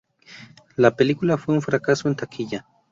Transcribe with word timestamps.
La 0.77 0.95
película 0.95 1.37
fue 1.37 1.53
un 1.53 1.61
fracaso 1.61 2.07
en 2.07 2.15
taquilla. 2.15 2.65